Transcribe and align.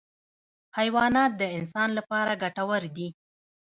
حیوانات 0.77 1.31
د 1.41 1.43
انسان 1.57 1.89
لپاره 1.97 2.39
ګټور 2.43 2.83
دي. 2.95 3.09